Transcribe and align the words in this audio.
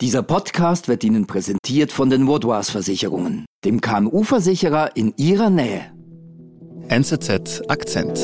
Dieser 0.00 0.22
Podcast 0.22 0.86
wird 0.86 1.02
Ihnen 1.02 1.26
präsentiert 1.26 1.90
von 1.90 2.08
den 2.08 2.28
Vaudois 2.28 2.70
Versicherungen, 2.70 3.46
dem 3.64 3.80
KMU-Versicherer 3.80 4.94
in 4.94 5.12
Ihrer 5.16 5.50
Nähe. 5.50 5.92
NZZ 6.86 7.62
Akzent. 7.66 8.16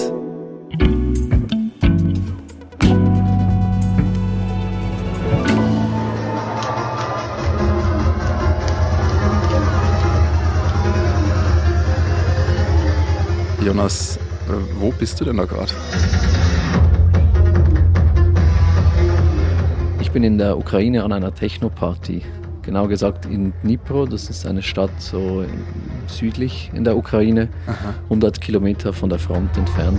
Jonas, 13.61 14.17
äh, 14.17 14.21
wo 14.79 14.93
bist 14.93 15.21
du 15.21 15.25
denn 15.25 15.39
da 15.39 15.45
gerade? 15.45 15.73
Bin 20.15 20.23
in 20.23 20.39
der 20.39 20.57
Ukraine 20.57 21.03
an 21.03 21.13
einer 21.13 21.35
Techno-Party. 21.35 22.23
Genau 22.63 22.87
gesagt 22.87 23.27
in 23.27 23.53
Dnipro, 23.65 24.07
das 24.07 24.31
ist 24.31 24.47
eine 24.47 24.63
Stadt 24.63 24.93
so 25.01 25.45
südlich 26.07 26.71
in 26.73 26.85
der 26.85 26.97
Ukraine, 26.97 27.49
Aha. 27.67 27.95
100 28.05 28.41
Kilometer 28.41 28.93
von 28.93 29.11
der 29.11 29.19
Front 29.19 29.57
entfernt. 29.57 29.99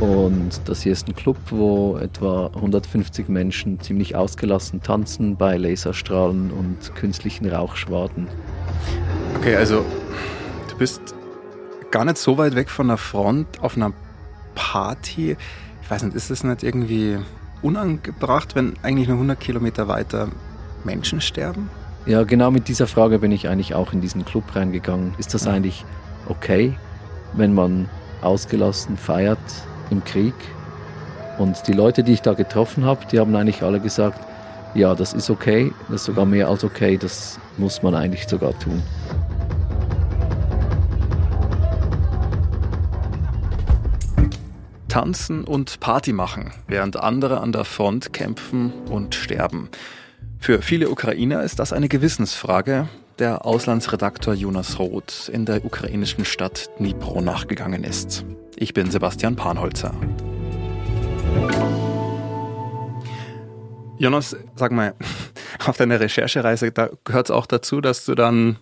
Und 0.00 0.58
das 0.64 0.80
hier 0.80 0.92
ist 0.92 1.06
ein 1.06 1.16
Club, 1.16 1.36
wo 1.50 1.98
etwa 1.98 2.46
150 2.46 3.28
Menschen 3.28 3.78
ziemlich 3.78 4.16
ausgelassen 4.16 4.80
tanzen 4.80 5.36
bei 5.36 5.58
Laserstrahlen 5.58 6.50
und 6.50 6.94
künstlichen 6.94 7.46
Rauchschwaden. 7.46 8.26
Okay, 9.36 9.54
also 9.54 9.84
du 10.70 10.78
bist 10.78 11.14
gar 11.90 12.06
nicht 12.06 12.16
so 12.16 12.38
weit 12.38 12.54
weg 12.54 12.70
von 12.70 12.88
der 12.88 12.96
Front 12.96 13.60
auf 13.60 13.76
einer 13.76 13.92
Party. 14.54 15.36
Ich 15.82 15.90
weiß 15.90 16.04
nicht, 16.04 16.16
ist 16.16 16.30
das 16.30 16.42
nicht 16.42 16.62
irgendwie 16.62 17.18
unangebracht, 17.62 18.54
wenn 18.54 18.74
eigentlich 18.82 19.08
nur 19.08 19.16
100 19.16 19.38
Kilometer 19.38 19.88
weiter 19.88 20.28
Menschen 20.84 21.20
sterben? 21.20 21.70
Ja, 22.06 22.22
genau 22.24 22.50
mit 22.50 22.68
dieser 22.68 22.86
Frage 22.86 23.18
bin 23.18 23.32
ich 23.32 23.48
eigentlich 23.48 23.74
auch 23.74 23.92
in 23.92 24.00
diesen 24.00 24.24
Club 24.24 24.44
reingegangen. 24.54 25.14
Ist 25.18 25.34
das 25.34 25.46
eigentlich 25.46 25.84
okay, 26.28 26.74
wenn 27.34 27.54
man 27.54 27.88
ausgelassen 28.22 28.96
feiert 28.96 29.38
im 29.90 30.02
Krieg? 30.04 30.34
Und 31.38 31.68
die 31.68 31.72
Leute, 31.72 32.02
die 32.02 32.14
ich 32.14 32.22
da 32.22 32.32
getroffen 32.32 32.84
habe, 32.84 33.06
die 33.10 33.20
haben 33.20 33.34
eigentlich 33.36 33.62
alle 33.62 33.80
gesagt, 33.80 34.20
ja, 34.74 34.94
das 34.94 35.12
ist 35.12 35.30
okay, 35.30 35.72
das 35.88 36.00
ist 36.00 36.04
sogar 36.06 36.26
mehr 36.26 36.48
als 36.48 36.64
okay, 36.64 36.96
das 36.96 37.38
muss 37.56 37.82
man 37.82 37.94
eigentlich 37.94 38.26
sogar 38.26 38.58
tun. 38.58 38.82
Tanzen 44.88 45.44
und 45.44 45.80
Party 45.80 46.12
machen, 46.12 46.52
während 46.66 46.96
andere 46.96 47.40
an 47.40 47.52
der 47.52 47.64
Front 47.64 48.12
kämpfen 48.12 48.72
und 48.90 49.14
sterben. 49.14 49.68
Für 50.38 50.62
viele 50.62 50.90
Ukrainer 50.90 51.42
ist 51.42 51.58
das 51.58 51.72
eine 51.72 51.88
Gewissensfrage, 51.88 52.88
der 53.18 53.44
Auslandsredaktor 53.44 54.34
Jonas 54.34 54.78
Roth 54.78 55.28
in 55.32 55.44
der 55.44 55.64
ukrainischen 55.64 56.24
Stadt 56.24 56.70
Dnipro 56.78 57.20
nachgegangen 57.20 57.84
ist. 57.84 58.24
Ich 58.56 58.74
bin 58.74 58.90
Sebastian 58.90 59.36
Panholzer. 59.36 59.92
Jonas, 63.98 64.36
sag 64.54 64.70
mal, 64.70 64.94
auf 65.66 65.76
deiner 65.76 65.98
Recherchereise, 65.98 66.70
da 66.70 66.90
gehört 67.04 67.26
es 67.26 67.30
auch 67.30 67.46
dazu, 67.46 67.80
dass 67.80 68.04
du 68.04 68.14
dann 68.14 68.58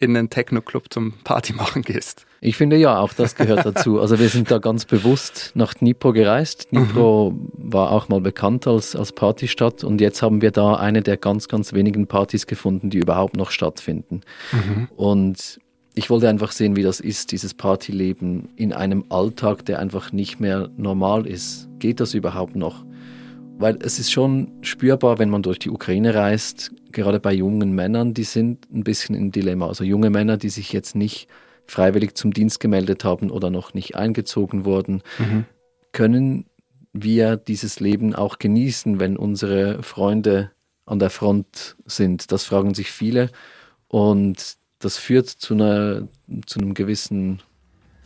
in 0.00 0.14
den 0.14 0.30
Techno-Club 0.30 0.86
zum 0.90 1.12
Party 1.24 1.52
machen 1.52 1.82
gehst. 1.82 2.26
Ich 2.40 2.56
finde 2.56 2.76
ja, 2.76 2.98
auch 2.98 3.12
das 3.12 3.36
gehört 3.36 3.66
dazu. 3.66 4.00
Also 4.00 4.18
wir 4.18 4.30
sind 4.30 4.50
da 4.50 4.58
ganz 4.58 4.86
bewusst 4.86 5.52
nach 5.54 5.74
Dnipro 5.74 6.12
gereist. 6.12 6.72
Dnipro 6.72 7.32
mhm. 7.32 7.50
war 7.72 7.92
auch 7.92 8.08
mal 8.08 8.20
bekannt 8.20 8.66
als, 8.66 8.96
als 8.96 9.12
Partystadt 9.12 9.84
und 9.84 10.00
jetzt 10.00 10.22
haben 10.22 10.40
wir 10.40 10.50
da 10.50 10.74
eine 10.74 11.02
der 11.02 11.18
ganz, 11.18 11.48
ganz 11.48 11.74
wenigen 11.74 12.06
Partys 12.06 12.46
gefunden, 12.46 12.88
die 12.88 12.98
überhaupt 12.98 13.36
noch 13.36 13.50
stattfinden. 13.50 14.22
Mhm. 14.52 14.88
Und 14.96 15.60
ich 15.94 16.08
wollte 16.08 16.30
einfach 16.30 16.52
sehen, 16.52 16.76
wie 16.76 16.82
das 16.82 17.00
ist, 17.00 17.30
dieses 17.30 17.52
Partyleben 17.52 18.48
in 18.56 18.72
einem 18.72 19.04
Alltag, 19.10 19.66
der 19.66 19.80
einfach 19.80 20.12
nicht 20.12 20.40
mehr 20.40 20.70
normal 20.78 21.26
ist. 21.26 21.68
Geht 21.78 22.00
das 22.00 22.14
überhaupt 22.14 22.56
noch? 22.56 22.84
Weil 23.58 23.78
es 23.82 23.98
ist 23.98 24.10
schon 24.10 24.50
spürbar, 24.62 25.18
wenn 25.18 25.28
man 25.28 25.42
durch 25.42 25.58
die 25.58 25.68
Ukraine 25.68 26.14
reist, 26.14 26.72
gerade 26.92 27.20
bei 27.20 27.32
jungen 27.32 27.72
Männern, 27.72 28.14
die 28.14 28.24
sind 28.24 28.70
ein 28.72 28.84
bisschen 28.84 29.14
im 29.14 29.32
Dilemma. 29.32 29.68
Also 29.68 29.84
junge 29.84 30.10
Männer, 30.10 30.36
die 30.36 30.48
sich 30.48 30.72
jetzt 30.72 30.94
nicht 30.94 31.28
freiwillig 31.66 32.14
zum 32.14 32.32
Dienst 32.32 32.60
gemeldet 32.60 33.04
haben 33.04 33.30
oder 33.30 33.50
noch 33.50 33.74
nicht 33.74 33.94
eingezogen 33.96 34.64
wurden, 34.64 35.02
mhm. 35.18 35.44
können 35.92 36.46
wir 36.92 37.36
dieses 37.36 37.80
Leben 37.80 38.14
auch 38.14 38.38
genießen, 38.38 38.98
wenn 38.98 39.16
unsere 39.16 39.82
Freunde 39.82 40.50
an 40.86 40.98
der 40.98 41.10
Front 41.10 41.76
sind? 41.86 42.32
Das 42.32 42.44
fragen 42.44 42.74
sich 42.74 42.90
viele 42.90 43.30
und 43.88 44.56
das 44.80 44.96
führt 44.96 45.28
zu, 45.28 45.54
einer, 45.54 46.08
zu 46.46 46.58
einem 46.58 46.74
gewissen 46.74 47.40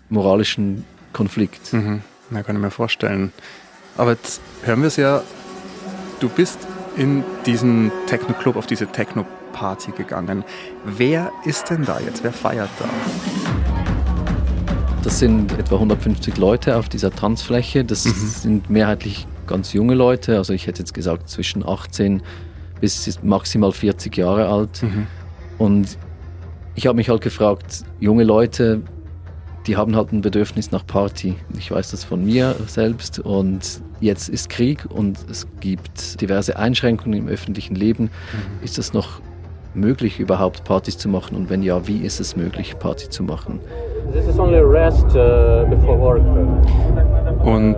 moralischen 0.08 0.84
Konflikt. 1.12 1.72
Mhm. 1.72 2.02
Ja, 2.30 2.42
kann 2.42 2.56
ich 2.56 2.62
mir 2.62 2.70
vorstellen. 2.70 3.32
Aber 3.96 4.12
jetzt 4.12 4.40
hören 4.64 4.80
wir 4.80 4.88
es 4.88 4.96
ja, 4.96 5.22
du 6.20 6.28
bist 6.28 6.58
in 6.96 7.24
diesen 7.46 7.90
Techno-Club, 8.06 8.56
auf 8.56 8.66
diese 8.66 8.86
Techno-Party 8.86 9.92
gegangen. 9.92 10.44
Wer 10.84 11.30
ist 11.44 11.70
denn 11.70 11.84
da 11.84 12.00
jetzt? 12.00 12.22
Wer 12.22 12.32
feiert 12.32 12.70
da? 12.78 12.88
Das 15.02 15.18
sind 15.18 15.52
etwa 15.58 15.74
150 15.74 16.36
Leute 16.38 16.76
auf 16.76 16.88
dieser 16.88 17.10
Tanzfläche. 17.10 17.84
Das 17.84 18.06
mhm. 18.06 18.10
sind 18.10 18.70
mehrheitlich 18.70 19.26
ganz 19.46 19.72
junge 19.72 19.94
Leute. 19.94 20.38
Also 20.38 20.52
ich 20.52 20.66
hätte 20.66 20.80
jetzt 20.80 20.94
gesagt 20.94 21.28
zwischen 21.28 21.66
18 21.66 22.22
bis 22.80 23.22
maximal 23.22 23.72
40 23.72 24.16
Jahre 24.16 24.48
alt. 24.48 24.82
Mhm. 24.82 25.06
Und 25.58 25.98
ich 26.74 26.86
habe 26.86 26.96
mich 26.96 27.08
halt 27.08 27.20
gefragt, 27.20 27.84
junge 28.00 28.24
Leute, 28.24 28.82
die 29.66 29.76
haben 29.76 29.96
halt 29.96 30.12
ein 30.12 30.20
Bedürfnis 30.20 30.72
nach 30.72 30.86
Party. 30.86 31.36
Ich 31.56 31.70
weiß 31.70 31.90
das 31.90 32.04
von 32.04 32.24
mir 32.24 32.54
selbst 32.66 33.18
und 33.18 33.80
jetzt 34.00 34.28
ist 34.28 34.50
Krieg 34.50 34.84
und 34.90 35.18
es 35.30 35.46
gibt 35.60 36.20
diverse 36.20 36.58
Einschränkungen 36.58 37.18
im 37.18 37.28
öffentlichen 37.28 37.74
Leben. 37.74 38.04
Mhm. 38.04 38.64
Ist 38.64 38.78
es 38.78 38.92
noch 38.92 39.20
möglich, 39.74 40.20
überhaupt 40.20 40.64
Partys 40.64 40.98
zu 40.98 41.08
machen 41.08 41.36
und 41.36 41.50
wenn 41.50 41.62
ja, 41.62 41.86
wie 41.86 41.98
ist 41.98 42.20
es 42.20 42.36
möglich, 42.36 42.78
Party 42.78 43.08
zu 43.08 43.22
machen? 43.22 43.60
Uh, 47.42 47.50
und 47.50 47.76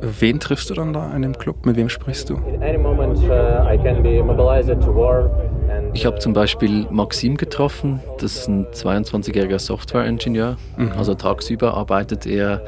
wen 0.00 0.40
triffst 0.40 0.70
du 0.70 0.74
dann 0.74 0.92
da 0.92 1.14
in 1.14 1.22
dem 1.22 1.36
Club? 1.36 1.66
Mit 1.66 1.76
wem 1.76 1.88
sprichst 1.88 2.30
du? 2.30 2.34
Uh, 2.34 2.40
ich 5.92 6.06
habe 6.06 6.18
zum 6.18 6.32
Beispiel 6.32 6.86
Maxim 6.90 7.36
getroffen, 7.36 8.00
das 8.18 8.36
ist 8.36 8.48
ein 8.48 8.66
22-jähriger 8.66 9.58
Software-Ingenieur. 9.58 10.56
Mhm. 10.76 10.92
Also 10.92 11.14
tagsüber 11.14 11.74
arbeitet 11.74 12.26
er 12.26 12.62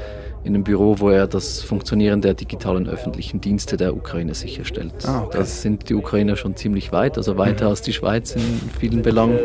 in 0.44 0.55
einem 0.55 0.65
Büro, 0.65 0.99
wo 0.99 1.10
er 1.10 1.27
das 1.28 1.62
Funktionieren 1.62 2.21
der 2.21 2.34
digitalen 2.34 2.88
öffentlichen 2.88 3.41
Dienste 3.41 3.77
der 3.77 3.94
Ukraine 3.94 4.34
sicherstellt. 4.34 4.93
Ah, 5.06 5.22
okay. 5.22 5.38
Da 5.38 5.44
sind 5.44 5.88
die 5.88 5.94
Ukrainer 5.94 6.37
schon 6.37 6.56
ziemlich 6.56 6.91
weit, 6.91 7.16
also 7.16 7.38
weiter 7.38 7.66
mhm. 7.66 7.71
als 7.71 7.83
die 7.83 7.93
Schweiz 7.93 8.34
in 8.34 8.43
vielen 8.78 9.03
Belangen. 9.03 9.39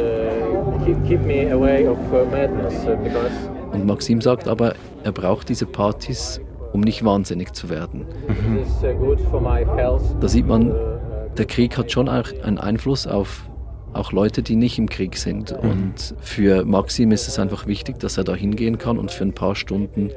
Und 3.71 3.85
Maxim 3.85 4.21
sagt 4.21 4.47
aber, 4.47 4.73
er 5.03 5.11
braucht 5.11 5.49
diese 5.49 5.67
Partys, 5.67 6.41
um 6.73 6.81
nicht 6.81 7.05
wahnsinnig 7.05 7.53
zu 7.53 7.69
werden. 7.69 8.05
Mhm. 8.27 8.59
Da 10.19 10.27
sieht 10.27 10.47
man, 10.47 10.73
der 11.37 11.45
Krieg 11.45 11.77
hat 11.77 11.91
schon 11.91 12.09
auch 12.09 12.25
einen 12.43 12.57
Einfluss 12.57 13.05
auf 13.05 13.47
auch 13.97 14.11
Leute, 14.11 14.41
die 14.41 14.55
nicht 14.55 14.77
im 14.77 14.89
Krieg 14.89 15.17
sind. 15.17 15.51
Und 15.51 16.15
für 16.21 16.65
Maxim 16.65 17.11
ist 17.11 17.27
es 17.27 17.39
einfach 17.39 17.67
wichtig, 17.67 17.99
dass 17.99 18.17
er 18.17 18.23
da 18.23 18.35
hingehen 18.35 18.77
kann 18.77 18.97
und 18.97 19.11
für 19.11 19.23
ein 19.23 19.33
paar 19.33 19.55
Stunden 19.55 20.11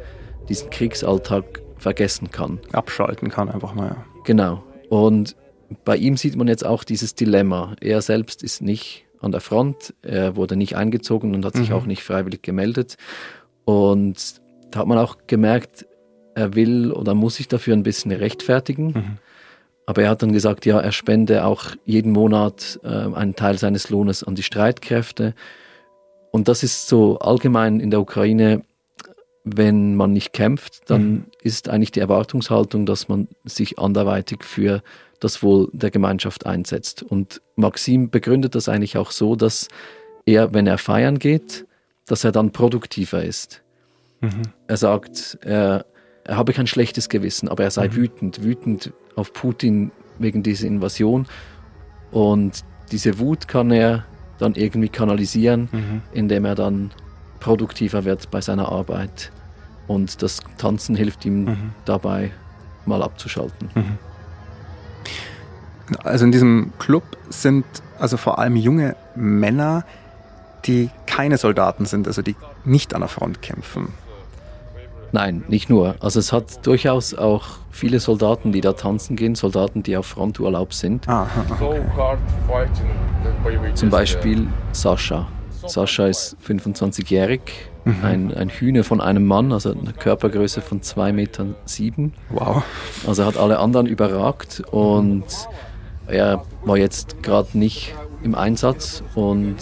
diesen 0.49 0.71
Kriegsalltag 0.71 1.63
vergessen 1.77 2.31
kann. 2.31 2.61
Abschalten 2.73 3.29
kann 3.31 3.49
einfach 3.49 3.75
mal. 3.75 3.89
Ja. 3.89 4.05
Genau. 4.25 4.63
Und 4.89 5.37
bei 5.85 5.97
ihm 5.97 6.17
sieht 6.17 6.37
man 6.37 6.49
jetzt 6.49 6.65
auch 6.65 6.85
dieses 6.85 7.15
Dilemma. 7.15 7.77
Er 7.81 8.03
selbst 8.03 8.43
ist 8.43 8.61
nicht 8.61 9.05
an 9.21 9.33
der 9.33 9.41
Front, 9.41 9.95
er 10.03 10.37
wurde 10.37 10.57
nicht 10.57 10.77
eingezogen 10.77 11.35
und 11.35 11.45
hat 11.45 11.55
sich 11.55 11.71
mhm. 11.71 11.77
auch 11.77 11.87
nicht 11.87 12.03
freiwillig 12.03 12.43
gemeldet. 12.43 12.97
Und 13.65 14.41
da 14.71 14.81
hat 14.81 14.87
man 14.87 14.99
auch 14.99 15.19
gemerkt, 15.27 15.87
er 16.35 16.55
will 16.55 16.93
oder 16.93 17.15
muss 17.15 17.37
sich 17.37 17.49
dafür 17.49 17.75
ein 17.75 17.83
bisschen 17.83 18.13
rechtfertigen. 18.13 18.87
Mhm. 18.87 19.19
Aber 19.91 20.05
er 20.05 20.11
hat 20.11 20.23
dann 20.23 20.33
gesagt, 20.33 20.67
ja, 20.67 20.79
er 20.79 20.93
spende 20.93 21.45
auch 21.45 21.65
jeden 21.85 22.13
Monat 22.13 22.79
äh, 22.85 22.87
einen 22.87 23.35
Teil 23.35 23.59
seines 23.59 23.91
Lohnes 23.91 24.23
an 24.23 24.37
die 24.37 24.45
Streitkräfte. 24.45 25.35
Und 26.31 26.47
das 26.47 26.63
ist 26.63 26.87
so 26.87 27.19
allgemein 27.19 27.81
in 27.81 27.91
der 27.91 28.01
Ukraine, 28.01 28.63
wenn 29.43 29.97
man 29.97 30.13
nicht 30.13 30.33
kämpft, 30.33 30.89
dann 30.89 31.03
mhm. 31.03 31.25
ist 31.43 31.69
eigentlich 31.69 31.91
die 31.91 31.99
Erwartungshaltung, 31.99 32.87
dass 32.87 33.09
man 33.09 33.27
sich 33.43 33.81
anderweitig 33.81 34.45
für 34.45 34.85
das 35.19 35.43
Wohl 35.43 35.69
der 35.73 35.91
Gemeinschaft 35.91 36.47
einsetzt. 36.47 37.03
Und 37.03 37.43
Maxim 37.57 38.11
begründet 38.11 38.55
das 38.55 38.69
eigentlich 38.69 38.97
auch 38.97 39.11
so, 39.11 39.35
dass 39.35 39.67
er, 40.25 40.55
wenn 40.55 40.69
er 40.69 40.79
feiern 40.79 41.19
geht, 41.19 41.67
dass 42.07 42.23
er 42.23 42.31
dann 42.31 42.53
produktiver 42.53 43.25
ist. 43.25 43.61
Mhm. 44.21 44.43
Er 44.69 44.77
sagt, 44.77 45.37
er, 45.43 45.85
er 46.31 46.37
habe 46.37 46.53
kein 46.53 46.69
schlechtes 46.69 47.09
Gewissen, 47.09 47.49
aber 47.49 47.65
er 47.65 47.73
sei 47.73 47.89
mhm. 47.89 47.97
wütend, 47.97 48.45
wütend 48.45 48.93
auf 49.17 49.33
Putin 49.33 49.91
wegen 50.21 50.45
dieser 50.45 50.69
Invasion 50.69 51.27
Und 52.13 52.65
diese 52.93 53.19
Wut 53.19 53.49
kann 53.49 53.73
er 53.73 54.05
dann 54.39 54.55
irgendwie 54.55 54.89
kanalisieren, 54.89 55.69
mhm. 55.73 56.03
indem 56.13 56.45
er 56.45 56.55
dann 56.55 56.93
produktiver 57.41 58.05
wird 58.05 58.31
bei 58.31 58.41
seiner 58.41 58.71
Arbeit. 58.71 59.33
Und 59.89 60.23
das 60.23 60.39
Tanzen 60.57 60.95
hilft 60.95 61.25
ihm 61.25 61.47
mhm. 61.47 61.73
dabei, 61.85 62.31
mal 62.87 63.03
abzuschalten. 63.03 63.69
Mhm. 63.75 63.99
Also 66.05 66.25
in 66.27 66.31
diesem 66.31 66.73
Club 66.79 67.03
sind 67.29 67.65
also 67.99 68.17
vor 68.17 68.39
allem 68.39 68.55
junge 68.55 68.95
Männer, 69.17 69.85
die 70.65 70.91
keine 71.07 71.39
Soldaten 71.39 71.87
sind, 71.87 72.07
also 72.07 72.23
die 72.23 72.37
nicht 72.65 72.95
an 72.95 73.01
der 73.01 73.09
Front 73.09 73.43
kämpfen. 73.43 73.89
Nein, 75.13 75.45
nicht 75.49 75.69
nur. 75.69 75.97
Also 76.01 76.21
es 76.21 76.33
hat 76.33 76.67
durchaus 76.67 77.15
auch 77.15 77.45
viele 77.71 78.01
Soldaten, 78.01 78.53
die 78.53 78.61
da 78.61 78.73
tanzen 78.73 79.17
gehen, 79.17 79.35
Soldaten, 79.35 79.83
die 79.83 79.97
auf 79.97 80.07
Fronturlaub 80.07 80.73
sind. 80.73 81.09
Ah, 81.09 81.27
okay. 81.51 81.81
Zum 83.75 83.91
Beispiel 83.91 84.47
Sascha. 84.73 85.29
Sascha 85.67 86.07
ist 86.07 86.37
25-jährig, 86.47 87.41
mhm. 87.85 87.95
ein, 88.03 88.35
ein 88.35 88.49
Hühner 88.49 88.85
von 88.85 89.01
einem 89.01 89.27
Mann, 89.27 89.53
also 89.53 89.73
eine 89.73 89.93
Körpergröße 89.93 90.61
von 90.61 90.81
2,7 90.81 91.13
Meter. 91.13 91.47
Wow. 92.31 92.65
Also 93.07 93.23
er 93.23 93.29
hat 93.29 93.37
alle 93.37 93.59
anderen 93.59 93.87
überragt 93.87 94.63
und 94.71 95.25
er 96.07 96.45
war 96.65 96.77
jetzt 96.77 97.23
gerade 97.23 97.57
nicht 97.59 97.95
im 98.23 98.35
Einsatz 98.35 99.03
und 99.15 99.57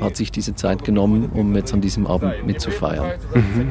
hat 0.00 0.16
sich 0.16 0.30
diese 0.30 0.54
Zeit 0.54 0.84
genommen, 0.84 1.30
um 1.32 1.54
jetzt 1.56 1.72
an 1.72 1.80
diesem 1.80 2.06
Abend 2.06 2.46
mitzufeiern. 2.46 3.12
Mhm. 3.34 3.70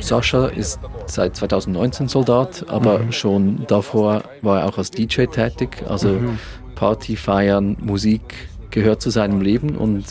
Sascha 0.00 0.46
ist 0.46 0.80
seit 1.06 1.36
2019 1.36 2.08
Soldat, 2.08 2.66
aber 2.68 2.98
mhm. 2.98 3.12
schon 3.12 3.66
davor 3.66 4.22
war 4.42 4.60
er 4.60 4.66
auch 4.66 4.78
als 4.78 4.90
DJ 4.90 5.26
tätig. 5.26 5.82
Also 5.88 6.08
mhm. 6.08 6.38
Party, 6.74 7.16
Feiern, 7.16 7.76
Musik 7.80 8.34
gehört 8.70 9.00
zu 9.00 9.10
seinem 9.10 9.40
Leben 9.40 9.76
und 9.76 10.04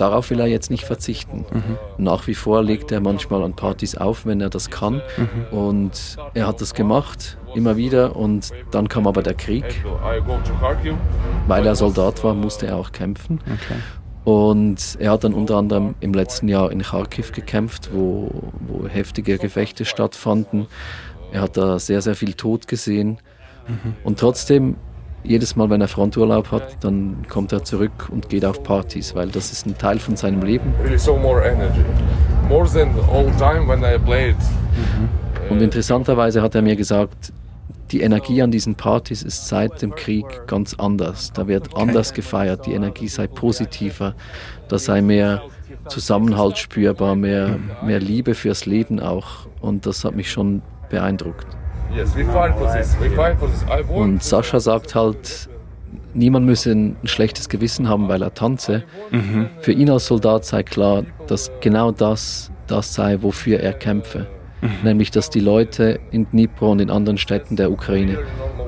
darauf 0.00 0.30
will 0.30 0.40
er 0.40 0.46
jetzt 0.46 0.70
nicht 0.70 0.84
verzichten. 0.84 1.44
Mhm. 1.50 1.78
Nach 1.98 2.26
wie 2.26 2.34
vor 2.34 2.62
legt 2.62 2.90
er 2.92 3.00
manchmal 3.00 3.42
an 3.42 3.54
Partys 3.54 3.96
auf, 3.96 4.24
wenn 4.26 4.40
er 4.40 4.48
das 4.48 4.70
kann. 4.70 5.02
Mhm. 5.16 5.58
Und 5.58 6.16
er 6.34 6.46
hat 6.46 6.60
das 6.60 6.74
gemacht, 6.74 7.36
immer 7.54 7.76
wieder. 7.76 8.16
Und 8.16 8.50
dann 8.70 8.88
kam 8.88 9.06
aber 9.06 9.22
der 9.22 9.34
Krieg. 9.34 9.64
Weil 11.46 11.66
er 11.66 11.76
Soldat 11.76 12.24
war, 12.24 12.34
musste 12.34 12.66
er 12.66 12.76
auch 12.76 12.92
kämpfen. 12.92 13.40
Okay. 13.46 13.78
Und 14.24 14.96
er 14.98 15.12
hat 15.12 15.24
dann 15.24 15.32
unter 15.32 15.56
anderem 15.56 15.94
im 16.00 16.12
letzten 16.12 16.48
Jahr 16.48 16.70
in 16.70 16.82
Kharkiv 16.82 17.32
gekämpft, 17.32 17.90
wo, 17.92 18.30
wo 18.60 18.86
heftige 18.86 19.38
Gefechte 19.38 19.84
stattfanden. 19.84 20.66
Er 21.32 21.42
hat 21.42 21.56
da 21.56 21.78
sehr, 21.78 22.02
sehr 22.02 22.14
viel 22.14 22.34
Tod 22.34 22.68
gesehen. 22.68 23.18
Mhm. 23.66 23.94
Und 24.04 24.18
trotzdem 24.18 24.76
jedes 25.22 25.56
Mal, 25.56 25.70
wenn 25.70 25.80
er 25.80 25.88
Fronturlaub 25.88 26.50
hat, 26.50 26.82
dann 26.82 27.26
kommt 27.28 27.52
er 27.52 27.64
zurück 27.64 28.08
und 28.10 28.28
geht 28.28 28.44
auf 28.44 28.62
Partys, 28.62 29.14
weil 29.14 29.28
das 29.28 29.52
ist 29.52 29.66
ein 29.66 29.76
Teil 29.76 29.98
von 29.98 30.16
seinem 30.16 30.42
Leben. 30.42 30.72
Und 35.48 35.60
interessanterweise 35.60 36.42
hat 36.42 36.54
er 36.54 36.62
mir 36.62 36.76
gesagt, 36.76 37.32
die 37.90 38.02
Energie 38.02 38.42
an 38.42 38.50
diesen 38.50 38.74
Partys 38.74 39.22
ist 39.22 39.48
seit 39.48 39.82
dem 39.82 39.94
Krieg 39.94 40.46
ganz 40.46 40.74
anders. 40.74 41.32
Da 41.32 41.48
wird 41.48 41.72
okay. 41.72 41.82
anders 41.82 42.14
gefeiert, 42.14 42.66
die 42.66 42.72
Energie 42.72 43.08
sei 43.08 43.26
positiver, 43.26 44.14
da 44.68 44.78
sei 44.78 45.02
mehr 45.02 45.42
Zusammenhalt 45.88 46.58
spürbar, 46.58 47.16
mehr, 47.16 47.58
mehr 47.82 48.00
Liebe 48.00 48.34
fürs 48.34 48.66
Leben 48.66 49.00
auch. 49.00 49.46
Und 49.60 49.86
das 49.86 50.04
hat 50.04 50.14
mich 50.14 50.30
schon 50.30 50.62
beeindruckt. 50.88 51.46
Und 53.88 54.22
Sascha 54.22 54.60
sagt 54.60 54.94
halt, 54.94 55.48
niemand 56.14 56.46
müsse 56.46 56.72
ein 56.72 56.96
schlechtes 57.04 57.48
Gewissen 57.48 57.88
haben, 57.88 58.08
weil 58.08 58.22
er 58.22 58.34
tanze. 58.34 58.84
Mhm. 59.10 59.48
Für 59.60 59.72
ihn 59.72 59.90
als 59.90 60.06
Soldat 60.06 60.44
sei 60.44 60.62
klar, 60.62 61.04
dass 61.26 61.50
genau 61.60 61.90
das 61.90 62.50
das 62.66 62.94
sei, 62.94 63.18
wofür 63.20 63.58
er 63.58 63.72
kämpfe. 63.72 64.26
Nämlich, 64.82 65.10
dass 65.10 65.30
die 65.30 65.40
Leute 65.40 66.00
in 66.10 66.26
Dnipro 66.30 66.70
und 66.70 66.80
in 66.80 66.90
anderen 66.90 67.18
Städten 67.18 67.56
der 67.56 67.70
Ukraine 67.70 68.18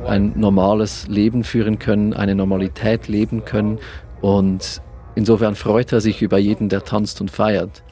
ein 0.06 0.32
normales 0.36 1.06
Leben 1.08 1.44
führen 1.44 1.78
können, 1.78 2.14
eine 2.14 2.34
Normalität 2.34 3.08
leben 3.08 3.44
können. 3.44 3.78
Und 4.20 4.80
insofern 5.14 5.54
freut 5.54 5.92
er 5.92 6.00
sich 6.00 6.22
über 6.22 6.38
jeden, 6.38 6.68
der 6.68 6.84
tanzt 6.84 7.20
und 7.20 7.30
feiert. 7.30 7.82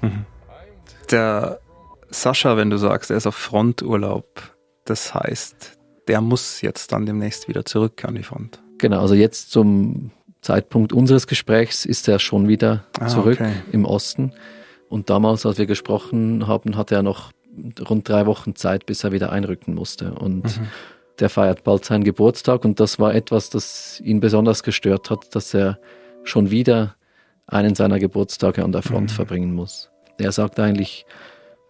Der 1.10 1.60
Sascha, 2.10 2.56
wenn 2.56 2.70
du 2.70 2.76
sagst, 2.76 3.10
er 3.10 3.16
ist 3.16 3.26
auf 3.26 3.36
Fronturlaub, 3.36 4.54
das 4.84 5.14
heißt, 5.14 5.78
der 6.08 6.20
muss 6.20 6.60
jetzt 6.62 6.92
dann 6.92 7.06
demnächst 7.06 7.48
wieder 7.48 7.64
zurück 7.64 8.04
an 8.04 8.14
die 8.14 8.22
Front. 8.22 8.60
Genau, 8.78 9.00
also 9.00 9.14
jetzt 9.14 9.52
zum 9.52 10.10
Zeitpunkt 10.40 10.92
unseres 10.92 11.26
Gesprächs 11.26 11.84
ist 11.84 12.08
er 12.08 12.18
schon 12.18 12.48
wieder 12.48 12.84
ah, 12.98 13.06
zurück 13.06 13.38
okay. 13.40 13.52
im 13.72 13.84
Osten. 13.84 14.32
Und 14.88 15.10
damals, 15.10 15.46
als 15.46 15.58
wir 15.58 15.66
gesprochen 15.66 16.48
haben, 16.48 16.76
hatte 16.76 16.96
er 16.96 17.02
noch 17.02 17.30
rund 17.88 18.08
drei 18.08 18.26
Wochen 18.26 18.54
Zeit, 18.56 18.86
bis 18.86 19.04
er 19.04 19.12
wieder 19.12 19.32
einrücken 19.32 19.74
musste. 19.74 20.14
Und 20.14 20.44
mhm. 20.44 20.66
der 21.18 21.30
feiert 21.30 21.64
bald 21.64 21.84
seinen 21.84 22.04
Geburtstag. 22.04 22.64
Und 22.64 22.80
das 22.80 22.98
war 22.98 23.14
etwas, 23.14 23.50
das 23.50 24.00
ihn 24.00 24.20
besonders 24.20 24.62
gestört 24.62 25.10
hat, 25.10 25.34
dass 25.34 25.54
er 25.54 25.78
schon 26.24 26.50
wieder 26.50 26.96
einen 27.46 27.74
seiner 27.74 27.98
Geburtstage 27.98 28.64
an 28.64 28.72
der 28.72 28.82
Front 28.82 29.10
mhm. 29.10 29.14
verbringen 29.14 29.54
muss. 29.54 29.90
Er 30.18 30.32
sagt 30.32 30.60
eigentlich, 30.60 31.06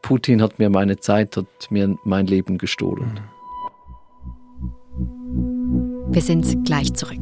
Putin 0.03 0.43
hat 0.43 0.59
mir 0.59 0.71
meine 0.71 0.99
Zeit, 0.99 1.37
hat 1.37 1.47
mir 1.71 1.97
mein 2.05 2.26
Leben 2.26 2.59
gestohlen. 2.59 3.21
Wir 6.12 6.23
sind 6.23 6.65
gleich 6.65 6.93
zurück. 6.94 7.21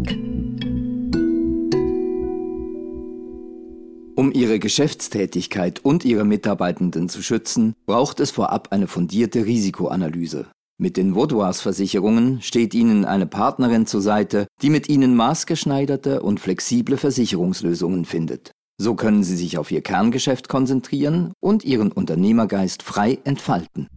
Um 4.29 4.35
ihre 4.35 4.59
Geschäftstätigkeit 4.59 5.83
und 5.83 6.05
ihre 6.05 6.27
Mitarbeitenden 6.27 7.09
zu 7.09 7.23
schützen, 7.23 7.73
braucht 7.87 8.21
es 8.21 8.31
vorab 8.31 8.69
eine 8.73 8.87
fundierte 8.87 9.47
Risikoanalyse. 9.47 10.49
Mit 10.77 10.99
den 10.99 11.15
Vaudois-Versicherungen 11.15 12.43
steht 12.43 12.75
Ihnen 12.75 13.07
eine 13.07 13.27
Partnerin 13.27 13.87
zur 13.87 14.03
Seite, 14.03 14.47
die 14.61 14.69
mit 14.69 14.87
Ihnen 14.91 15.17
maßgeschneiderte 15.17 16.21
und 16.21 16.41
flexible 16.41 16.99
Versicherungslösungen 16.99 18.05
findet. 18.05 18.51
So 18.77 18.95
können 18.95 19.25
Sie 19.25 19.35
sich 19.35 19.57
auf 19.57 19.71
Ihr 19.71 19.81
Kerngeschäft 19.81 20.51
konzentrieren 20.51 21.33
und 21.41 21.65
Ihren 21.65 21.91
Unternehmergeist 21.91 22.83
frei 22.83 23.21
entfalten. 23.25 23.89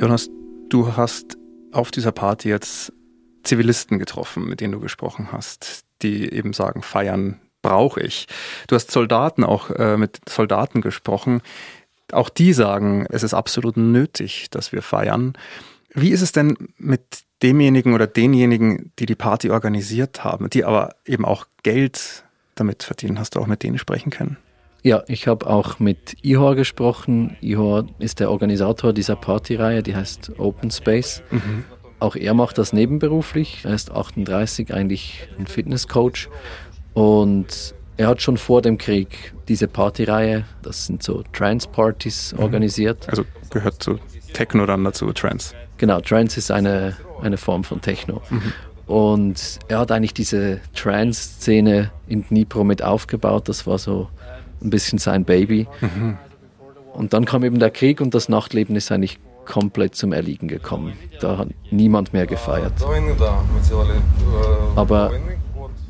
Jonas, 0.00 0.30
du 0.70 0.96
hast 0.96 1.36
auf 1.72 1.90
dieser 1.90 2.12
Party 2.12 2.48
jetzt 2.48 2.94
Zivilisten 3.46 3.98
getroffen, 3.98 4.48
mit 4.48 4.60
denen 4.60 4.72
du 4.72 4.80
gesprochen 4.80 5.28
hast, 5.32 5.84
die 6.02 6.32
eben 6.32 6.52
sagen, 6.52 6.82
feiern 6.82 7.40
brauche 7.62 8.00
ich. 8.00 8.26
Du 8.68 8.76
hast 8.76 8.90
Soldaten 8.90 9.44
auch 9.44 9.70
äh, 9.70 9.96
mit 9.96 10.20
Soldaten 10.28 10.80
gesprochen. 10.80 11.40
Auch 12.12 12.28
die 12.28 12.52
sagen, 12.52 13.06
es 13.10 13.22
ist 13.22 13.34
absolut 13.34 13.76
nötig, 13.76 14.48
dass 14.50 14.72
wir 14.72 14.82
feiern. 14.82 15.32
Wie 15.92 16.10
ist 16.10 16.22
es 16.22 16.32
denn 16.32 16.56
mit 16.76 17.24
demjenigen 17.42 17.94
oder 17.94 18.06
denjenigen, 18.06 18.92
die 18.98 19.06
die 19.06 19.14
Party 19.14 19.50
organisiert 19.50 20.22
haben, 20.24 20.48
die 20.50 20.64
aber 20.64 20.94
eben 21.04 21.24
auch 21.24 21.46
Geld 21.62 22.24
damit 22.54 22.82
verdienen? 22.82 23.18
Hast 23.18 23.34
du 23.34 23.40
auch 23.40 23.46
mit 23.46 23.62
denen 23.62 23.78
sprechen 23.78 24.10
können? 24.10 24.36
Ja, 24.82 25.02
ich 25.08 25.26
habe 25.26 25.48
auch 25.48 25.80
mit 25.80 26.22
Ihor 26.22 26.54
gesprochen. 26.54 27.36
Ihor 27.40 27.86
ist 27.98 28.20
der 28.20 28.30
Organisator 28.30 28.92
dieser 28.92 29.16
Partyreihe, 29.16 29.82
die 29.82 29.96
heißt 29.96 30.38
Open 30.38 30.70
Space. 30.70 31.24
Mhm. 31.32 31.64
Auch 31.98 32.16
er 32.16 32.34
macht 32.34 32.58
das 32.58 32.72
nebenberuflich. 32.72 33.60
Er 33.64 33.74
ist 33.74 33.90
38, 33.90 34.72
eigentlich 34.74 35.28
ein 35.38 35.46
Fitnesscoach. 35.46 36.28
Und 36.94 37.74
er 37.96 38.08
hat 38.08 38.20
schon 38.20 38.36
vor 38.36 38.62
dem 38.62 38.78
Krieg 38.78 39.34
diese 39.48 39.68
Partyreihe, 39.68 40.44
das 40.62 40.86
sind 40.86 41.02
so 41.02 41.22
Trance-Partys, 41.32 42.34
mhm. 42.34 42.40
organisiert. 42.40 43.08
Also 43.08 43.24
gehört 43.50 43.82
zu 43.82 43.98
Techno 44.32 44.66
dann 44.66 44.84
dazu, 44.84 45.12
Trance. 45.12 45.54
Genau, 45.78 46.00
Trance 46.00 46.38
ist 46.38 46.50
eine, 46.50 46.96
eine 47.22 47.38
Form 47.38 47.64
von 47.64 47.80
Techno. 47.80 48.22
Mhm. 48.28 48.52
Und 48.86 49.58
er 49.68 49.80
hat 49.80 49.90
eigentlich 49.90 50.14
diese 50.14 50.60
Trance-Szene 50.74 51.90
in 52.06 52.26
Dnipro 52.28 52.64
mit 52.64 52.82
aufgebaut. 52.82 53.48
Das 53.48 53.66
war 53.66 53.78
so 53.78 54.08
ein 54.62 54.70
bisschen 54.70 54.98
sein 54.98 55.24
Baby. 55.24 55.66
Mhm. 55.80 56.18
Und 56.92 57.12
dann 57.12 57.24
kam 57.24 57.44
eben 57.44 57.58
der 57.58 57.70
Krieg 57.70 58.00
und 58.00 58.14
das 58.14 58.28
Nachtleben 58.28 58.76
ist 58.76 58.90
eigentlich 58.92 59.18
komplett 59.46 59.94
zum 59.94 60.12
Erliegen 60.12 60.48
gekommen. 60.48 60.92
Da 61.20 61.38
hat 61.38 61.48
niemand 61.70 62.12
mehr 62.12 62.26
gefeiert. 62.26 62.74
Aber 64.74 65.12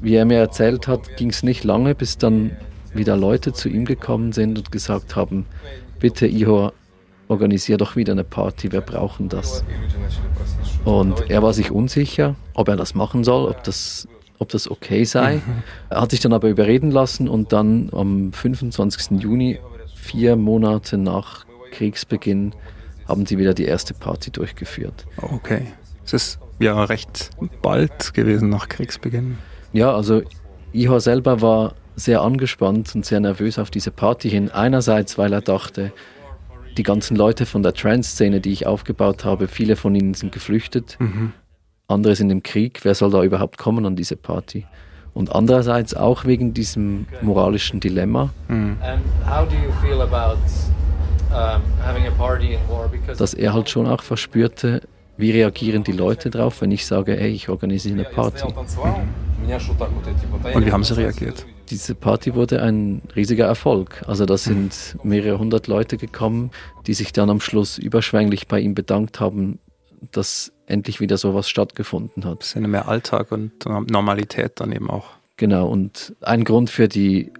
wie 0.00 0.14
er 0.14 0.25
mir 0.25 0.38
erzählt 0.38 0.86
hat, 0.86 1.16
ging 1.16 1.30
es 1.30 1.42
nicht 1.42 1.64
lange, 1.64 1.94
bis 1.94 2.18
dann 2.18 2.52
wieder 2.94 3.16
Leute 3.16 3.52
zu 3.52 3.68
ihm 3.68 3.84
gekommen 3.84 4.32
sind 4.32 4.58
und 4.58 4.72
gesagt 4.72 5.16
haben, 5.16 5.46
bitte 5.98 6.26
Ihor, 6.26 6.72
organisier 7.28 7.76
doch 7.76 7.96
wieder 7.96 8.12
eine 8.12 8.25
Party, 8.25 8.72
wir 8.72 8.80
brauchen 8.80 9.28
das. 9.28 9.64
Und 10.84 11.28
er 11.28 11.42
war 11.42 11.52
sich 11.52 11.70
unsicher, 11.70 12.36
ob 12.54 12.68
er 12.68 12.76
das 12.76 12.94
machen 12.94 13.25
soll, 13.25 13.48
ob 13.48 13.64
das, 13.64 14.06
ob 14.38 14.48
das 14.50 14.70
okay 14.70 15.04
sei. 15.04 15.40
Er 15.90 16.02
hat 16.02 16.10
sich 16.10 16.20
dann 16.20 16.32
aber 16.32 16.48
überreden 16.48 16.90
lassen 16.90 17.28
und 17.28 17.52
dann 17.52 17.90
am 17.92 18.32
25. 18.32 19.20
Juni, 19.20 19.58
vier 19.94 20.36
Monate 20.36 20.98
nach 20.98 21.44
Kriegsbeginn, 21.72 22.54
haben 23.08 23.26
sie 23.26 23.38
wieder 23.38 23.54
die 23.54 23.64
erste 23.64 23.94
Party 23.94 24.30
durchgeführt. 24.30 25.06
Okay. 25.20 25.66
Es 26.04 26.12
ist 26.12 26.38
ja 26.58 26.84
recht 26.84 27.30
bald 27.62 28.14
gewesen 28.14 28.48
nach 28.48 28.68
Kriegsbeginn. 28.68 29.38
Ja, 29.72 29.94
also 29.94 30.22
Ihor 30.72 31.00
selber 31.00 31.40
war 31.40 31.75
sehr 31.96 32.20
angespannt 32.20 32.94
und 32.94 33.06
sehr 33.06 33.20
nervös 33.20 33.58
auf 33.58 33.70
diese 33.70 33.90
Party 33.90 34.30
hin. 34.30 34.50
Einerseits, 34.50 35.16
weil 35.18 35.32
er 35.32 35.40
dachte, 35.40 35.92
die 36.76 36.82
ganzen 36.82 37.16
Leute 37.16 37.46
von 37.46 37.62
der 37.62 37.72
Trans-Szene, 37.72 38.40
die 38.40 38.52
ich 38.52 38.66
aufgebaut 38.66 39.25
habe, 39.25 39.48
viele 39.48 39.76
von 39.76 39.94
ihnen 39.94 40.14
sind 40.14 40.32
geflüchtet, 40.32 40.96
mhm. 41.00 41.32
andere 41.88 42.14
sind 42.14 42.30
im 42.30 42.42
Krieg. 42.42 42.80
Wer 42.82 42.94
soll 42.94 43.10
da 43.10 43.22
überhaupt 43.22 43.56
kommen 43.56 43.86
an 43.86 43.96
diese 43.96 44.16
Party? 44.16 44.66
Und 45.14 45.34
andererseits 45.34 45.94
auch 45.94 46.26
wegen 46.26 46.52
diesem 46.52 47.06
moralischen 47.22 47.80
Dilemma. 47.80 48.34
Mhm. 48.48 48.76
Dass 53.18 53.35
er 53.35 53.52
halt 53.52 53.71
schon 53.71 53.87
auch 53.87 54.02
verspürte, 54.02 54.83
wie 55.16 55.30
reagieren 55.30 55.85
die 55.85 55.92
Leute 55.92 56.30
drauf, 56.30 56.61
wenn 56.61 56.71
ich 56.71 56.87
sage, 56.87 57.16
hey, 57.16 57.30
ich 57.30 57.49
organisiere 57.49 57.95
eine 57.95 58.04
Party. 58.04 58.45
Und 60.54 60.66
wie 60.66 60.73
haben 60.73 60.85
sie 60.85 60.97
reagiert? 60.97 61.47
Diese 61.71 61.95
Party 61.95 62.35
wurde 62.35 62.62
ein 62.62 63.02
riesiger 63.16 63.47
Erfolg. 63.47 64.02
Also 64.06 64.25
da 64.25 64.37
sind 64.37 64.97
mehrere 65.02 65.38
hundert 65.38 65.66
Leute 65.66 65.97
gekommen, 65.97 66.50
die 66.87 66.95
sich 66.95 67.12
dann 67.12 67.30
am 67.30 67.40
Schluss 67.40 67.78
überschwänglich 67.78 68.47
bei 68.47 68.61
ihm 68.61 68.75
bedankt 68.75 69.18
haben, 69.21 69.59
dass 70.12 70.52
endlich 70.66 71.00
wieder 71.00 71.16
sowas 71.16 71.49
stattgefunden 71.49 72.25
hat. 72.25 72.40
Das 72.40 72.54
ist 72.54 72.56
mehr 72.56 72.88
Alltag 72.88 73.33
und 73.33 73.64
Normalität 73.90 74.61
dann 74.61 74.73
eben 74.73 74.90
auch. 74.90 75.06
Genau, 75.37 75.68
und 75.68 76.14
ein 76.21 76.45
Grund 76.45 76.71
für 76.71 76.88
die 76.88 77.33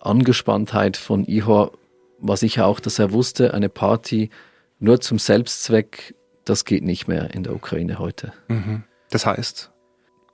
Angespanntheit 0.00 0.96
von 0.96 1.24
Ihor 1.24 1.72
war 2.18 2.36
sicher 2.36 2.66
auch, 2.66 2.80
dass 2.80 2.98
er 2.98 3.12
wusste, 3.12 3.54
eine 3.54 3.68
Party 3.68 4.30
nur 4.78 5.00
zum 5.00 5.18
Selbstzweck, 5.18 6.14
das 6.44 6.64
geht 6.64 6.84
nicht 6.84 7.08
mehr 7.08 7.34
in 7.34 7.42
der 7.42 7.54
Ukraine 7.54 7.98
heute. 7.98 8.32
Mhm. 8.48 8.84
Das 9.10 9.26
heißt? 9.26 9.72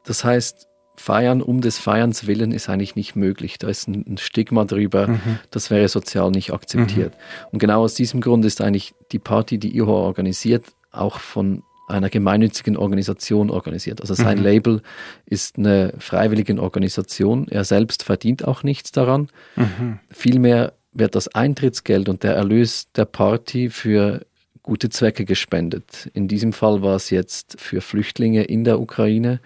Das 0.04 0.24
heißt, 0.24 0.68
Feiern 0.96 1.40
um 1.40 1.60
des 1.60 1.78
Feierns 1.78 2.26
willen 2.26 2.52
ist 2.52 2.68
eigentlich 2.68 2.96
nicht 2.96 3.16
möglich. 3.16 3.58
Da 3.58 3.68
ist 3.68 3.88
ein 3.88 4.18
Stigma 4.18 4.64
drüber, 4.64 5.08
mhm. 5.08 5.38
das 5.50 5.70
wäre 5.70 5.88
sozial 5.88 6.30
nicht 6.30 6.52
akzeptiert. 6.52 7.14
Mhm. 7.14 7.46
Und 7.52 7.58
genau 7.58 7.82
aus 7.82 7.94
diesem 7.94 8.20
Grund 8.20 8.44
ist 8.44 8.60
eigentlich 8.60 8.94
die 9.10 9.18
Party, 9.18 9.58
die 9.58 9.76
IHO 9.76 9.90
organisiert, 9.90 10.66
auch 10.90 11.18
von 11.18 11.62
einer 11.88 12.10
gemeinnützigen 12.10 12.76
Organisation 12.76 13.50
organisiert. 13.50 14.00
Also 14.00 14.14
sein 14.14 14.38
mhm. 14.38 14.44
Label 14.44 14.82
ist 15.26 15.58
eine 15.58 15.94
freiwillige 15.98 16.60
Organisation. 16.60 17.48
Er 17.48 17.64
selbst 17.64 18.02
verdient 18.02 18.46
auch 18.46 18.62
nichts 18.62 18.92
daran. 18.92 19.28
Mhm. 19.56 19.98
Vielmehr 20.10 20.74
wird 20.92 21.14
das 21.14 21.28
Eintrittsgeld 21.28 22.08
und 22.08 22.22
der 22.22 22.34
Erlös 22.34 22.90
der 22.92 23.04
Party 23.04 23.70
für 23.70 24.24
gute 24.62 24.90
Zwecke 24.90 25.24
gespendet. 25.24 26.10
In 26.14 26.28
diesem 26.28 26.52
Fall 26.52 26.82
war 26.82 26.96
es 26.96 27.10
jetzt 27.10 27.60
für 27.60 27.80
Flüchtlinge 27.80 28.44
in 28.44 28.64
der 28.64 28.80
Ukraine. 28.80 29.40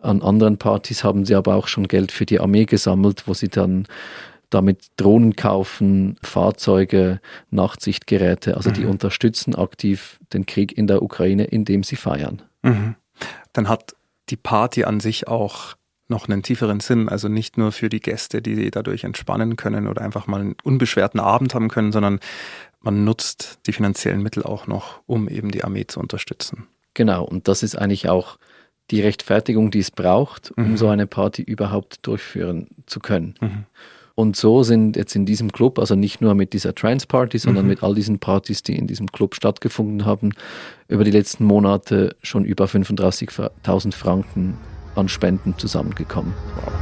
An 0.00 0.22
anderen 0.22 0.58
Partys 0.58 1.02
haben 1.02 1.24
sie 1.24 1.34
aber 1.34 1.54
auch 1.54 1.66
schon 1.66 1.88
Geld 1.88 2.12
für 2.12 2.26
die 2.26 2.38
Armee 2.38 2.66
gesammelt, 2.66 3.26
wo 3.26 3.34
sie 3.34 3.48
dann 3.48 3.86
damit 4.50 4.86
Drohnen 4.96 5.34
kaufen, 5.34 6.16
Fahrzeuge, 6.22 7.20
Nachtsichtgeräte. 7.50 8.56
Also 8.56 8.70
die 8.70 8.84
mhm. 8.84 8.90
unterstützen 8.90 9.54
aktiv 9.54 10.20
den 10.32 10.46
Krieg 10.46 10.76
in 10.76 10.86
der 10.86 11.02
Ukraine, 11.02 11.44
indem 11.44 11.82
sie 11.82 11.96
feiern. 11.96 12.42
Mhm. 12.62 12.94
Dann 13.52 13.68
hat 13.68 13.96
die 14.28 14.36
Party 14.36 14.84
an 14.84 15.00
sich 15.00 15.26
auch 15.26 15.74
noch 16.08 16.28
einen 16.28 16.42
tieferen 16.42 16.80
Sinn, 16.80 17.08
also 17.08 17.28
nicht 17.28 17.56
nur 17.56 17.72
für 17.72 17.88
die 17.88 18.00
Gäste, 18.00 18.42
die 18.42 18.70
dadurch 18.70 19.04
entspannen 19.04 19.56
können 19.56 19.86
oder 19.86 20.02
einfach 20.02 20.26
mal 20.26 20.40
einen 20.40 20.56
unbeschwerten 20.62 21.20
Abend 21.20 21.54
haben 21.54 21.68
können, 21.68 21.92
sondern 21.92 22.20
man 22.80 23.04
nutzt 23.04 23.60
die 23.66 23.72
finanziellen 23.72 24.22
Mittel 24.22 24.42
auch 24.42 24.66
noch, 24.66 25.00
um 25.06 25.28
eben 25.28 25.50
die 25.50 25.64
Armee 25.64 25.86
zu 25.86 26.00
unterstützen. 26.00 26.66
Genau, 26.92 27.24
und 27.24 27.48
das 27.48 27.62
ist 27.62 27.76
eigentlich 27.76 28.08
auch 28.08 28.38
die 28.90 29.00
Rechtfertigung, 29.00 29.70
die 29.70 29.78
es 29.78 29.90
braucht, 29.90 30.52
um 30.56 30.72
mhm. 30.72 30.76
so 30.76 30.88
eine 30.88 31.06
Party 31.06 31.42
überhaupt 31.42 32.06
durchführen 32.06 32.68
zu 32.86 33.00
können. 33.00 33.34
Mhm. 33.40 33.64
Und 34.16 34.36
so 34.36 34.62
sind 34.62 34.96
jetzt 34.96 35.16
in 35.16 35.26
diesem 35.26 35.50
Club, 35.50 35.78
also 35.78 35.96
nicht 35.96 36.20
nur 36.20 36.34
mit 36.34 36.52
dieser 36.52 36.74
Trans-Party, 36.74 37.38
sondern 37.38 37.64
mhm. 37.64 37.70
mit 37.70 37.82
all 37.82 37.94
diesen 37.94 38.20
Partys, 38.20 38.62
die 38.62 38.76
in 38.76 38.86
diesem 38.86 39.10
Club 39.10 39.34
stattgefunden 39.34 40.04
haben, 40.04 40.34
über 40.86 41.02
die 41.02 41.10
letzten 41.10 41.44
Monate 41.44 42.14
schon 42.22 42.44
über 42.44 42.66
35.000 42.66 43.92
Franken 43.92 44.58
an 44.96 45.08
Spenden 45.08 45.56
zusammengekommen. 45.58 46.34
Wow. 46.56 46.72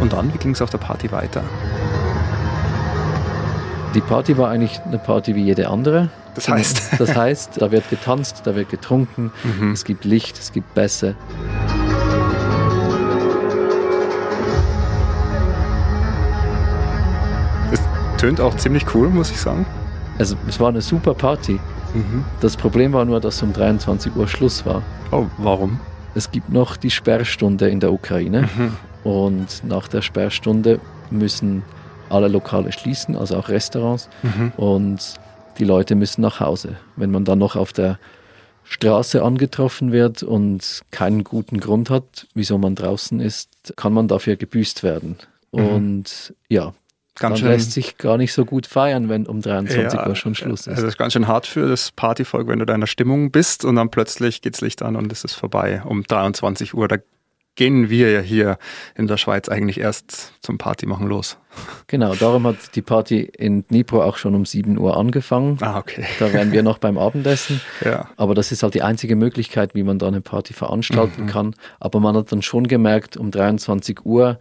Und 0.00 0.12
dann, 0.12 0.32
wie 0.32 0.38
ging 0.38 0.52
es 0.52 0.62
auf 0.62 0.70
der 0.70 0.78
Party 0.78 1.10
weiter? 1.10 1.42
Die 3.94 4.00
Party 4.02 4.36
war 4.36 4.50
eigentlich 4.50 4.78
eine 4.84 4.98
Party 4.98 5.34
wie 5.34 5.44
jede 5.44 5.68
andere. 5.68 6.10
Das 6.34 6.48
heißt? 6.48 6.82
Das 6.98 7.16
heißt, 7.16 7.62
da 7.62 7.70
wird 7.70 7.88
getanzt, 7.88 8.42
da 8.44 8.54
wird 8.54 8.68
getrunken, 8.68 9.32
mhm. 9.42 9.72
es 9.72 9.84
gibt 9.84 10.04
Licht, 10.04 10.38
es 10.38 10.52
gibt 10.52 10.74
Bässe. 10.74 11.16
Es 17.72 17.80
tönt 18.18 18.40
auch 18.40 18.54
ziemlich 18.56 18.84
cool, 18.94 19.08
muss 19.08 19.30
ich 19.30 19.40
sagen. 19.40 19.64
Also 20.18 20.36
es 20.46 20.60
war 20.60 20.68
eine 20.68 20.82
super 20.82 21.14
Party. 21.14 21.58
Mhm. 21.94 22.24
Das 22.40 22.56
Problem 22.56 22.92
war 22.92 23.04
nur, 23.04 23.20
dass 23.20 23.42
um 23.42 23.52
23 23.52 24.14
Uhr 24.16 24.28
Schluss 24.28 24.66
war. 24.66 24.82
Oh, 25.12 25.26
warum? 25.38 25.80
Es 26.14 26.30
gibt 26.30 26.50
noch 26.50 26.76
die 26.76 26.90
Sperrstunde 26.90 27.68
in 27.68 27.80
der 27.80 27.92
Ukraine. 27.92 28.48
Mhm. 28.56 28.76
Und 29.04 29.64
nach 29.64 29.88
der 29.88 30.02
Sperrstunde 30.02 30.80
müssen 31.10 31.62
alle 32.08 32.28
Lokale 32.28 32.72
schließen, 32.72 33.16
also 33.16 33.36
auch 33.36 33.48
Restaurants. 33.48 34.08
Mhm. 34.22 34.52
Und 34.56 35.14
die 35.58 35.64
Leute 35.64 35.94
müssen 35.94 36.22
nach 36.22 36.40
Hause. 36.40 36.76
Wenn 36.96 37.10
man 37.10 37.24
dann 37.24 37.38
noch 37.38 37.56
auf 37.56 37.72
der 37.72 37.98
Straße 38.64 39.22
angetroffen 39.22 39.92
wird 39.92 40.22
und 40.22 40.82
keinen 40.90 41.22
guten 41.22 41.60
Grund 41.60 41.88
hat, 41.88 42.26
wieso 42.34 42.58
man 42.58 42.74
draußen 42.74 43.20
ist, 43.20 43.74
kann 43.76 43.92
man 43.92 44.08
dafür 44.08 44.36
gebüßt 44.36 44.82
werden. 44.82 45.16
Mhm. 45.52 45.66
Und 45.66 46.34
ja, 46.48 46.72
ganz 47.16 47.40
dann 47.40 47.50
lässt 47.50 47.72
sich 47.72 47.98
gar 47.98 48.16
nicht 48.16 48.32
so 48.32 48.44
gut 48.44 48.66
feiern, 48.66 49.08
wenn 49.08 49.26
um 49.26 49.40
23 49.40 49.92
ja, 49.92 50.08
Uhr 50.08 50.16
schon 50.16 50.34
Schluss 50.34 50.62
ist. 50.62 50.68
Also 50.68 50.82
das 50.82 50.94
ist 50.94 50.98
ganz 50.98 51.12
schön 51.12 51.26
hart 51.26 51.46
für 51.46 51.68
das 51.68 51.92
Partyvolk, 51.92 52.48
wenn 52.48 52.58
du 52.58 52.66
da 52.66 52.74
in 52.74 52.80
der 52.80 52.86
Stimmung 52.86 53.30
bist 53.30 53.64
und 53.64 53.76
dann 53.76 53.90
plötzlich 53.90 54.42
geht's 54.42 54.60
Licht 54.60 54.82
an 54.82 54.96
und 54.96 55.10
es 55.12 55.24
ist 55.24 55.34
vorbei 55.34 55.82
um 55.84 56.04
23 56.04 56.74
Uhr. 56.74 56.88
Da 56.88 56.98
gehen 57.56 57.90
wir 57.90 58.10
ja 58.10 58.20
hier 58.20 58.58
in 58.94 59.06
der 59.06 59.16
Schweiz 59.16 59.48
eigentlich 59.48 59.80
erst 59.80 60.34
zum 60.42 60.58
Party 60.58 60.86
machen 60.86 61.08
los. 61.08 61.38
Genau, 61.86 62.14
darum 62.14 62.46
hat 62.46 62.76
die 62.76 62.82
Party 62.82 63.20
in 63.20 63.66
Dnipro 63.66 64.02
auch 64.02 64.18
schon 64.18 64.34
um 64.34 64.44
7 64.44 64.78
Uhr 64.78 64.96
angefangen. 64.96 65.56
Ah, 65.62 65.78
okay. 65.78 66.04
Da 66.18 66.32
wären 66.32 66.52
wir 66.52 66.62
noch 66.62 66.78
beim 66.78 66.98
Abendessen. 66.98 67.60
Ja. 67.84 68.08
Aber 68.16 68.34
das 68.34 68.52
ist 68.52 68.62
halt 68.62 68.74
die 68.74 68.82
einzige 68.82 69.16
Möglichkeit, 69.16 69.74
wie 69.74 69.82
man 69.82 69.98
da 69.98 70.08
eine 70.08 70.20
Party 70.20 70.52
veranstalten 70.52 71.24
mhm. 71.24 71.26
kann. 71.28 71.54
Aber 71.78 72.00
man 72.00 72.16
hat 72.16 72.32
dann 72.32 72.42
schon 72.42 72.66
gemerkt, 72.66 73.16
um 73.16 73.30
23 73.30 74.04
Uhr, 74.04 74.38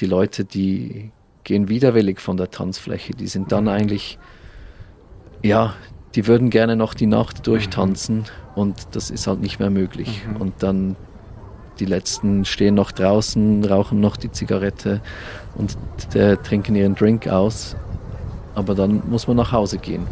die 0.00 0.06
Leute, 0.06 0.44
die 0.44 1.10
gehen 1.44 1.68
widerwillig 1.68 2.20
von 2.20 2.36
der 2.36 2.50
Tanzfläche. 2.50 3.12
Die 3.12 3.26
sind 3.26 3.52
dann 3.52 3.68
eigentlich, 3.68 4.18
ja, 5.42 5.74
die 6.14 6.26
würden 6.26 6.50
gerne 6.50 6.76
noch 6.76 6.94
die 6.94 7.06
Nacht 7.06 7.46
durchtanzen 7.46 8.18
mhm. 8.18 8.24
und 8.54 8.88
das 8.92 9.10
ist 9.10 9.26
halt 9.26 9.40
nicht 9.40 9.58
mehr 9.58 9.70
möglich. 9.70 10.22
Mhm. 10.26 10.36
Und 10.36 10.62
dann 10.62 10.96
die 11.78 11.86
letzten 11.86 12.44
stehen 12.44 12.74
noch 12.74 12.92
draußen, 12.92 13.64
rauchen 13.64 14.00
noch 14.00 14.16
die 14.16 14.30
Zigarette 14.30 15.00
und 15.56 15.76
äh, 16.14 16.36
trinken 16.36 16.76
ihren 16.76 16.94
Drink 16.94 17.26
aus. 17.28 17.76
Aber 18.54 18.74
dann 18.74 19.02
muss 19.08 19.26
man 19.26 19.36
nach 19.36 19.52
Hause 19.52 19.78
gehen. 19.78 20.06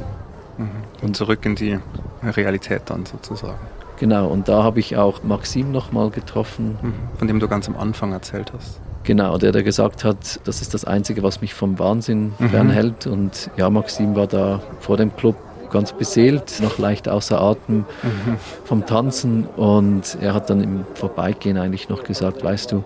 Mhm. 0.59 0.71
Und 1.03 1.17
zurück 1.17 1.45
in 1.47 1.55
die 1.55 1.79
Realität 2.23 2.83
dann 2.87 3.07
sozusagen. 3.07 3.61
Genau, 4.03 4.27
und 4.27 4.49
da 4.49 4.65
habe 4.65 4.81
ich 4.81 4.97
auch 4.97 5.23
Maxim 5.23 5.71
nochmal 5.71 6.11
getroffen. 6.11 6.77
Mhm. 6.83 6.95
Von 7.19 7.29
dem 7.29 7.39
du 7.39 7.47
ganz 7.47 7.69
am 7.69 7.77
Anfang 7.77 8.11
erzählt 8.11 8.53
hast. 8.53 8.81
Genau, 9.05 9.39
der, 9.39 9.53
der 9.53 9.63
gesagt 9.63 10.03
hat, 10.03 10.41
das 10.43 10.61
ist 10.61 10.75
das 10.75 10.85
Einzige, 10.85 11.23
was 11.23 11.41
mich 11.41 11.55
vom 11.55 11.79
Wahnsinn 11.79 12.33
mhm. 12.37 12.49
fernhält. 12.49 13.07
Und 13.07 13.49
ja, 13.57 13.71
Maxim 13.71 14.17
war 14.17 14.27
da 14.27 14.61
vor 14.81 14.97
dem 14.97 15.15
Club 15.15 15.37
ganz 15.71 15.93
beseelt, 15.93 16.59
noch 16.61 16.79
leicht 16.79 17.09
außer 17.09 17.41
Atem 17.41 17.85
mhm. 18.03 18.39
vom 18.65 18.87
Tanzen. 18.87 19.47
Und 19.47 20.19
er 20.21 20.35
hat 20.35 20.51
dann 20.51 20.61
im 20.65 20.85
Vorbeigehen 20.95 21.57
eigentlich 21.57 21.89
noch 21.89 22.03
gesagt, 22.03 22.43
weißt 22.43 22.73
du, 22.73 22.83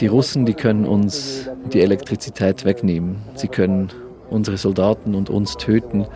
die 0.00 0.08
Russen, 0.08 0.44
die 0.44 0.54
können 0.54 0.86
uns 0.86 1.48
die 1.72 1.82
Elektrizität 1.82 2.64
wegnehmen. 2.64 3.18
Sie 3.36 3.46
können 3.46 3.90
unsere 4.28 4.56
Soldaten 4.56 5.14
und 5.14 5.30
uns 5.30 5.56
töten, 5.56 6.08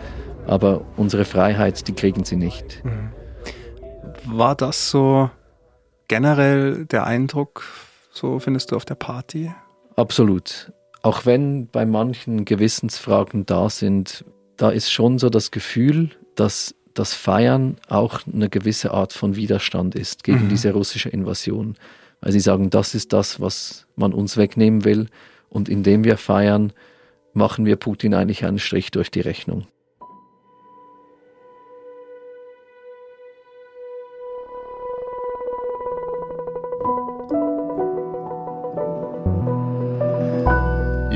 aber 0.47 0.81
unsere 0.97 1.23
Freiheit, 1.23 1.87
die 1.87 1.93
kriegen 1.93 2.25
sie 2.25 2.35
nicht. 2.35 2.83
Mhm. 2.83 3.11
War 4.27 4.55
das 4.55 4.89
so 4.89 5.29
generell 6.07 6.85
der 6.85 7.05
Eindruck, 7.05 7.63
so 8.11 8.39
findest 8.39 8.71
du 8.71 8.75
auf 8.75 8.85
der 8.85 8.95
Party? 8.95 9.51
Absolut. 9.95 10.71
Auch 11.01 11.25
wenn 11.25 11.67
bei 11.67 11.85
manchen 11.85 12.45
Gewissensfragen 12.45 13.45
da 13.45 13.69
sind, 13.69 14.25
da 14.57 14.69
ist 14.69 14.91
schon 14.91 15.19
so 15.19 15.29
das 15.29 15.51
Gefühl, 15.51 16.11
dass 16.35 16.75
das 16.95 17.13
Feiern 17.13 17.77
auch 17.87 18.21
eine 18.31 18.49
gewisse 18.49 18.91
Art 18.91 19.13
von 19.13 19.35
Widerstand 19.35 19.95
ist 19.95 20.23
gegen 20.23 20.45
mhm. 20.45 20.49
diese 20.49 20.73
russische 20.73 21.09
Invasion. 21.09 21.75
Weil 22.21 22.31
sie 22.31 22.39
sagen, 22.39 22.69
das 22.69 22.95
ist 22.95 23.13
das, 23.13 23.39
was 23.39 23.85
man 23.95 24.13
uns 24.13 24.37
wegnehmen 24.37 24.85
will. 24.85 25.07
Und 25.49 25.69
indem 25.69 26.03
wir 26.03 26.17
feiern, 26.17 26.73
machen 27.33 27.65
wir 27.65 27.75
Putin 27.75 28.13
eigentlich 28.13 28.45
einen 28.45 28.59
Strich 28.59 28.91
durch 28.91 29.11
die 29.11 29.21
Rechnung. 29.21 29.67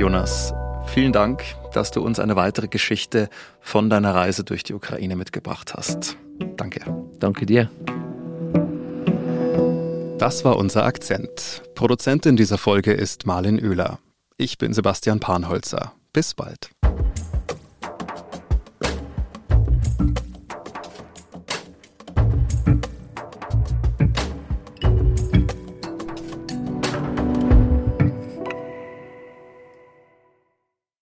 Jonas, 0.10 0.56
vielen 0.88 1.14
Dank, 1.14 1.44
dass 1.72 1.92
du 1.92 2.02
uns 2.02 2.18
eine 2.20 2.36
weitere 2.36 2.68
Geschichte 2.68 3.30
von 3.60 3.92
deiner 3.92 4.16
Reise 4.16 4.44
durch 4.44 4.64
die 4.64 4.74
Ukraine 4.74 5.16
mitgebracht 5.16 5.76
hast. 5.76 6.18
Danke. 6.58 6.82
Danke 7.20 7.46
dir. 7.46 7.70
Das 10.18 10.44
war 10.44 10.58
unser 10.58 10.84
Akzent. 10.84 11.62
Produzentin 11.76 12.38
dieser 12.38 12.58
Folge 12.58 12.92
ist 12.92 13.28
Marlin 13.28 13.64
Oehler. 13.64 14.00
Ich 14.36 14.58
bin 14.58 14.74
Sebastian 14.74 15.20
Panholzer. 15.20 15.94
Bis 16.12 16.34
bald. 16.34 16.72